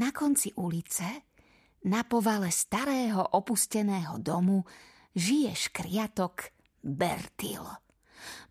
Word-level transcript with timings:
Na 0.00 0.16
konci 0.16 0.48
ulice, 0.56 1.28
na 1.84 2.08
povale 2.08 2.48
starého 2.48 3.20
opusteného 3.36 4.16
domu, 4.16 4.64
žije 5.12 5.52
škriatok 5.68 6.56
Bertil. 6.80 7.60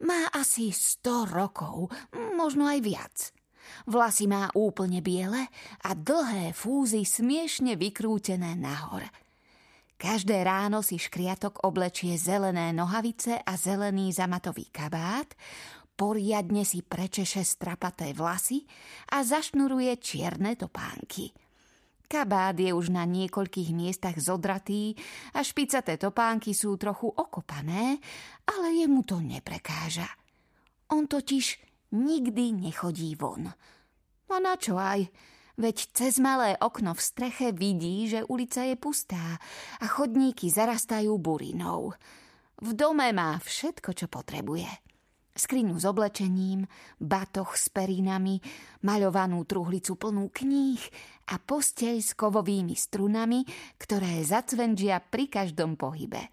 Má 0.06 0.30
asi 0.30 0.70
100 0.70 1.26
rokov, 1.26 1.90
možno 2.38 2.70
aj 2.70 2.80
viac. 2.86 3.16
Vlasy 3.90 4.30
má 4.30 4.54
úplne 4.54 5.02
biele 5.02 5.50
a 5.82 5.98
dlhé 5.98 6.54
fúzy 6.54 7.02
smiešne 7.02 7.82
vykrútené 7.82 8.54
nahor. 8.54 9.02
Každé 9.98 10.46
ráno 10.46 10.86
si 10.86 11.02
škriatok 11.02 11.66
oblečie 11.66 12.14
zelené 12.14 12.70
nohavice 12.78 13.42
a 13.42 13.58
zelený 13.58 14.14
zamatový 14.14 14.70
kabát, 14.70 15.34
poriadne 16.00 16.64
si 16.64 16.80
prečeše 16.80 17.44
strapaté 17.44 18.16
vlasy 18.16 18.64
a 19.12 19.20
zašnuruje 19.28 19.92
čierne 20.00 20.56
topánky– 20.56 21.28
Kabát 22.10 22.58
je 22.58 22.74
už 22.74 22.90
na 22.90 23.06
niekoľkých 23.06 23.70
miestach 23.70 24.18
zodratý 24.18 24.98
a 25.38 25.46
špicaté 25.46 25.94
topánky 26.02 26.58
sú 26.58 26.74
trochu 26.74 27.06
okopané, 27.06 28.02
ale 28.50 28.68
jemu 28.82 29.06
to 29.06 29.22
neprekáža. 29.22 30.10
On 30.90 31.06
totiž 31.06 31.62
nikdy 31.94 32.66
nechodí 32.66 33.14
von. 33.14 33.54
A 34.26 34.36
na 34.42 34.58
čo 34.58 34.82
aj? 34.82 35.06
Veď 35.62 35.78
cez 35.94 36.18
malé 36.18 36.58
okno 36.58 36.98
v 36.98 37.06
streche 37.06 37.54
vidí, 37.54 38.10
že 38.10 38.26
ulica 38.26 38.66
je 38.66 38.74
pustá 38.74 39.38
a 39.78 39.86
chodníky 39.86 40.50
zarastajú 40.50 41.14
burinou. 41.22 41.94
V 42.58 42.74
dome 42.74 43.06
má 43.14 43.38
všetko, 43.38 43.94
čo 43.94 44.10
potrebuje 44.10 44.89
skriňu 45.36 45.80
s 45.80 45.86
oblečením, 45.88 46.68
batoh 47.00 47.54
s 47.54 47.72
perínami, 47.72 48.42
maľovanú 48.84 49.46
truhlicu 49.48 49.96
plnú 49.96 50.28
kníh 50.34 50.82
a 51.32 51.40
posteľ 51.40 51.96
s 52.02 52.12
kovovými 52.18 52.76
strunami, 52.76 53.46
ktoré 53.80 54.20
zacvenžia 54.26 55.00
pri 55.00 55.32
každom 55.32 55.80
pohybe. 55.80 56.28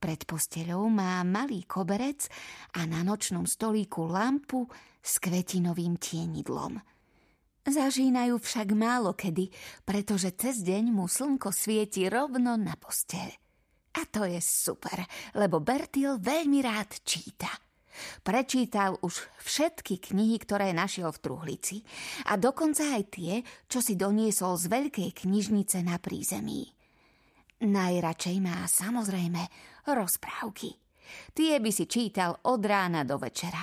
Pred 0.00 0.24
posteľou 0.24 0.88
má 0.88 1.20
malý 1.28 1.68
koberec 1.68 2.24
a 2.72 2.88
na 2.88 3.04
nočnom 3.04 3.44
stolíku 3.44 4.08
lampu 4.08 4.64
s 5.04 5.20
kvetinovým 5.20 6.00
tienidlom. 6.00 6.80
Zažínajú 7.60 8.40
však 8.40 8.72
málo 8.72 9.12
kedy, 9.12 9.52
pretože 9.84 10.32
cez 10.32 10.64
deň 10.64 10.88
mu 10.88 11.04
slnko 11.04 11.52
svieti 11.52 12.08
rovno 12.08 12.56
na 12.56 12.72
posteľ. 12.80 13.28
A 14.00 14.02
to 14.08 14.24
je 14.24 14.40
super, 14.40 15.04
lebo 15.36 15.60
Bertil 15.60 16.16
veľmi 16.16 16.64
rád 16.64 17.04
číta– 17.04 17.52
Prečítal 18.22 18.96
už 19.02 19.26
všetky 19.42 19.98
knihy, 19.98 20.38
ktoré 20.40 20.70
našiel 20.70 21.10
v 21.10 21.22
truhlici 21.22 21.76
a 22.30 22.38
dokonca 22.38 22.96
aj 22.96 23.02
tie, 23.10 23.32
čo 23.66 23.82
si 23.82 23.98
doniesol 23.98 24.56
z 24.56 24.66
veľkej 24.70 25.10
knižnice 25.26 25.82
na 25.82 25.98
prízemí. 25.98 26.70
Najradšej 27.60 28.36
má 28.40 28.64
samozrejme 28.64 29.42
rozprávky. 29.84 30.80
Tie 31.34 31.58
by 31.58 31.70
si 31.74 31.84
čítal 31.90 32.38
od 32.48 32.62
rána 32.64 33.04
do 33.04 33.20
večera. 33.20 33.60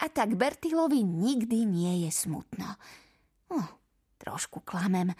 A 0.00 0.04
tak 0.08 0.32
Bertilovi 0.32 1.04
nikdy 1.04 1.68
nie 1.68 2.08
je 2.08 2.10
smutno. 2.14 2.80
Oh, 3.52 3.68
trošku 4.16 4.64
klamem, 4.64 5.12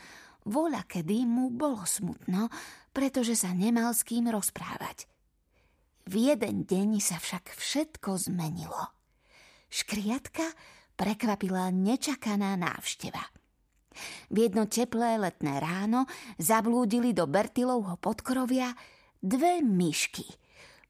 voľa 0.49 0.89
kedy 0.89 1.29
mu 1.29 1.53
bolo 1.53 1.85
smutno, 1.85 2.49
pretože 2.89 3.37
sa 3.37 3.53
nemal 3.53 3.93
s 3.93 4.07
kým 4.07 4.33
rozprávať. 4.33 5.05
V 6.09 6.15
jeden 6.33 6.65
deň 6.65 7.01
sa 7.03 7.21
však 7.21 7.53
všetko 7.57 8.17
zmenilo. 8.31 8.95
Škriatka 9.71 10.45
prekvapila 10.97 11.69
nečakaná 11.71 12.57
návšteva. 12.57 13.23
V 14.31 14.37
jedno 14.47 14.71
teplé 14.71 15.19
letné 15.19 15.59
ráno 15.59 16.07
zablúdili 16.39 17.11
do 17.11 17.27
Bertilovho 17.27 17.99
podkrovia 17.99 18.73
dve 19.19 19.61
myšky. 19.61 20.25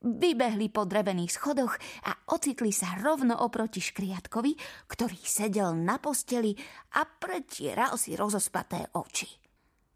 Vybehli 0.01 0.73
po 0.73 0.89
drevených 0.89 1.37
schodoch 1.37 1.77
a 2.09 2.17
ocitli 2.33 2.73
sa 2.73 2.97
rovno 2.97 3.37
oproti 3.45 3.85
škriatkovi, 3.85 4.57
ktorý 4.89 5.21
sedel 5.21 5.77
na 5.77 6.01
posteli 6.01 6.57
a 6.97 7.05
pretieral 7.05 8.01
si 8.01 8.17
rozospaté 8.17 8.89
oči. 8.97 9.29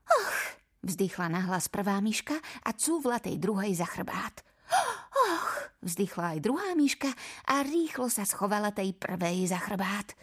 Och, 0.04 0.60
vzdychla 0.84 1.32
nahlas 1.32 1.72
prvá 1.72 2.04
myška 2.04 2.36
a 2.68 2.76
cúvla 2.76 3.16
tej 3.16 3.40
druhej 3.40 3.72
za 3.72 3.88
chrbát. 3.88 4.44
Och, 5.14 5.48
vzdychla 5.84 6.36
aj 6.36 6.38
druhá 6.42 6.72
myška 6.74 7.12
a 7.48 7.62
rýchlo 7.62 8.08
sa 8.08 8.24
schovala 8.24 8.72
tej 8.72 8.96
prvej 8.96 9.48
za 9.52 9.60
chrbát. 9.60 10.16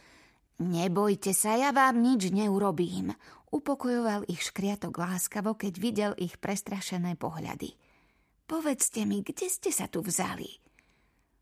Nebojte 0.62 1.34
sa, 1.34 1.58
ja 1.58 1.74
vám 1.74 2.02
nič 2.06 2.30
neurobím, 2.30 3.14
upokojoval 3.50 4.30
ich 4.30 4.46
škriatok 4.46 4.94
láskavo, 4.94 5.58
keď 5.58 5.74
videl 5.82 6.12
ich 6.22 6.38
prestrašené 6.38 7.18
pohľady. 7.18 7.74
Povedzte 8.46 9.08
mi, 9.08 9.26
kde 9.26 9.48
ste 9.48 9.72
sa 9.74 9.88
tu 9.88 10.04
vzali? 10.06 10.62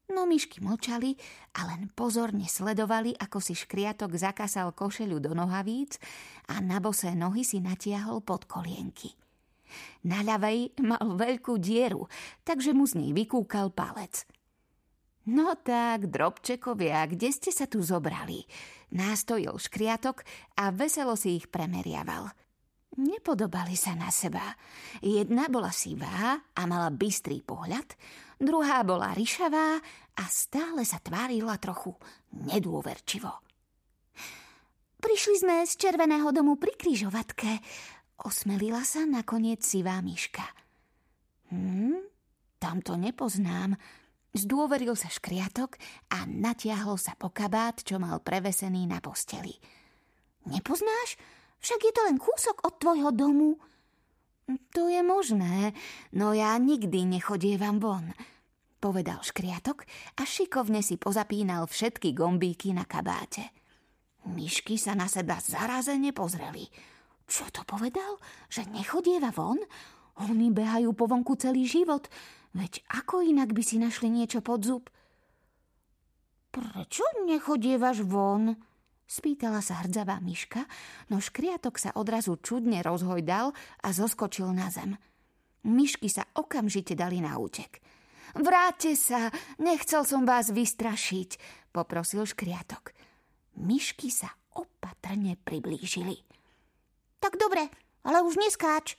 No 0.09 0.25
myšky 0.25 0.61
mlčali 0.65 1.13
a 1.53 1.69
len 1.69 1.93
pozorne 1.93 2.49
sledovali, 2.49 3.13
ako 3.13 3.37
si 3.37 3.53
škriatok 3.53 4.17
zakasal 4.17 4.73
košeľu 4.73 5.21
do 5.21 5.31
nohavíc 5.37 6.01
a 6.49 6.57
na 6.65 6.81
bosé 6.81 7.13
nohy 7.13 7.45
si 7.45 7.61
natiahol 7.61 8.25
pod 8.25 8.49
kolienky. 8.49 9.13
Na 10.05 10.23
ľavej 10.23 10.79
mal 10.83 11.17
veľkú 11.17 11.59
dieru, 11.59 12.07
takže 12.47 12.71
mu 12.73 12.87
z 12.87 13.01
nej 13.01 13.11
vykúkal 13.13 13.73
palec. 13.73 14.23
No 15.29 15.53
tak, 15.59 16.09
drobčekovia, 16.09 17.05
kde 17.05 17.29
ste 17.29 17.53
sa 17.53 17.69
tu 17.69 17.85
zobrali? 17.85 18.47
Nástojil 18.95 19.53
škriatok 19.53 20.25
a 20.57 20.73
veselo 20.73 21.13
si 21.13 21.37
ich 21.37 21.45
premeriaval. 21.53 22.33
Nepodobali 22.97 23.77
sa 23.77 23.93
na 23.93 24.09
seba. 24.09 24.41
Jedna 24.99 25.45
bola 25.45 25.69
sivá 25.69 26.33
a 26.35 26.61
mala 26.65 26.89
bystrý 26.89 27.45
pohľad, 27.45 27.93
druhá 28.41 28.81
bola 28.81 29.13
ryšavá 29.13 29.77
a 30.17 30.23
stále 30.25 30.81
sa 30.81 30.97
tvárila 30.97 31.61
trochu 31.61 31.93
nedôverčivo. 32.33 33.29
Prišli 34.99 35.35
sme 35.39 35.63
z 35.63 35.79
Červeného 35.79 36.27
domu 36.35 36.59
pri 36.59 36.75
kryžovatke. 36.75 37.63
Osmelila 38.19 38.83
sa 38.83 39.07
nakoniec 39.07 39.63
sivá 39.63 40.03
myška. 40.03 40.43
Hm, 41.55 42.03
tam 42.59 42.83
to 42.83 42.99
nepoznám. 42.99 43.79
Zdôveril 44.35 44.93
sa 44.99 45.07
škriatok 45.07 45.79
a 46.11 46.27
natiahol 46.27 46.99
sa 46.99 47.15
po 47.15 47.31
kabát, 47.31 47.79
čo 47.79 47.95
mal 47.95 48.19
prevesený 48.19 48.91
na 48.91 48.99
posteli. 48.99 49.55
Nepoznáš? 50.51 51.15
Však 51.63 51.79
je 51.79 51.93
to 51.95 52.01
len 52.11 52.17
kúsok 52.19 52.59
od 52.67 52.75
tvojho 52.75 53.09
domu. 53.15 53.55
To 54.75 54.91
je 54.91 54.99
možné, 54.99 55.71
no 56.11 56.33
ja 56.35 56.57
nikdy 56.57 57.05
nechodievam 57.05 57.77
von, 57.77 58.11
povedal 58.81 59.21
škriatok 59.21 59.85
a 60.17 60.25
šikovne 60.25 60.81
si 60.81 60.97
pozapínal 60.97 61.69
všetky 61.69 62.17
gombíky 62.17 62.73
na 62.73 62.83
kabáte. 62.83 63.53
Myšky 64.25 64.75
sa 64.75 64.97
na 64.97 65.07
seba 65.07 65.39
zarazene 65.39 66.11
pozreli– 66.11 66.67
čo 67.29 67.45
to 67.53 67.61
povedal? 67.63 68.17
Že 68.49 68.73
nechodieva 68.73 69.29
von? 69.29 69.61
Oni 70.19 70.51
behajú 70.51 70.91
po 70.97 71.05
vonku 71.07 71.37
celý 71.37 71.63
život. 71.69 72.09
Veď 72.57 72.81
ako 72.89 73.21
inak 73.21 73.53
by 73.53 73.61
si 73.61 73.77
našli 73.77 74.09
niečo 74.09 74.41
pod 74.41 74.65
zub? 74.65 74.89
Prečo 76.49 77.05
nechodievaš 77.29 78.01
von? 78.01 78.57
Spýtala 79.09 79.61
sa 79.61 79.81
hrdzavá 79.81 80.21
myška, 80.21 80.65
no 81.09 81.17
škriatok 81.17 81.81
sa 81.81 81.93
odrazu 81.97 82.37
čudne 82.41 82.81
rozhojdal 82.85 83.53
a 83.81 83.87
zoskočil 83.89 84.49
na 84.53 84.69
zem. 84.69 84.97
Myšky 85.65 86.09
sa 86.09 86.29
okamžite 86.37 86.93
dali 86.93 87.17
na 87.21 87.37
útek. 87.41 87.81
Vráťte 88.37 88.93
sa, 88.93 89.33
nechcel 89.57 90.05
som 90.05 90.29
vás 90.29 90.53
vystrašiť, 90.53 91.41
poprosil 91.73 92.25
škriatok. 92.29 92.93
Myšky 93.57 94.13
sa 94.13 94.29
opatrne 94.53 95.41
priblížili. 95.41 96.21
Tak 97.19 97.35
dobre, 97.35 97.67
ale 98.07 98.23
už 98.23 98.39
neskáč, 98.39 98.95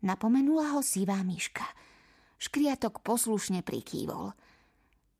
napomenula 0.00 0.76
ho 0.76 0.80
sivá 0.80 1.20
myška. 1.20 1.64
Škriatok 2.40 3.04
poslušne 3.04 3.60
prikývol. 3.60 4.32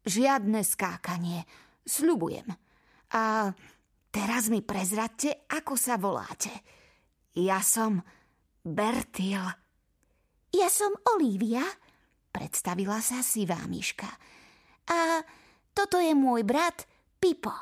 Žiadne 0.08 0.64
skákanie, 0.64 1.44
sľubujem. 1.84 2.48
A 3.12 3.52
teraz 4.08 4.48
mi 4.48 4.64
prezradte, 4.64 5.44
ako 5.52 5.74
sa 5.76 6.00
voláte. 6.00 6.52
Ja 7.36 7.60
som 7.60 8.00
Bertil. 8.64 9.44
Ja 10.48 10.68
som 10.72 10.96
Olivia, 11.16 11.64
predstavila 12.32 13.04
sa 13.04 13.20
sivá 13.20 13.60
myška. 13.68 14.08
A 14.88 15.20
toto 15.76 16.00
je 16.00 16.16
môj 16.16 16.48
brat 16.48 16.88
Pipo. 17.20 17.52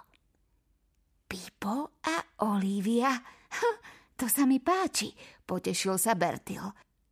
Pipo 1.26 1.99
a 2.06 2.14
Olivia? 2.46 3.10
To 4.16 4.26
sa 4.32 4.48
mi 4.48 4.58
páči, 4.64 5.12
potešil 5.44 6.00
sa 6.00 6.16
Bertil. 6.16 6.64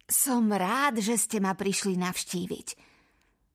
Som 0.04 0.52
rád, 0.52 1.00
že 1.00 1.16
ste 1.20 1.40
ma 1.40 1.52
prišli 1.52 1.96
navštíviť. 2.00 2.68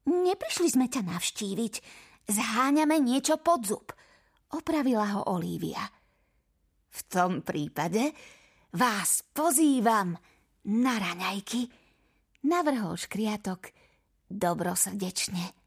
Neprišli 0.10 0.68
sme 0.70 0.90
ťa 0.90 1.02
navštíviť. 1.06 1.74
Zháňame 2.30 3.02
niečo 3.02 3.42
pod 3.42 3.66
zub. 3.66 3.88
Opravila 4.54 5.18
ho 5.18 5.22
Olívia. 5.34 5.82
V 6.90 7.00
tom 7.06 7.46
prípade 7.46 8.14
vás 8.74 9.26
pozývam 9.30 10.18
na 10.70 10.94
raňajky, 10.98 11.70
navrhol 12.50 12.98
škriatok 12.98 13.74
dobrosrdečne. 14.30 15.59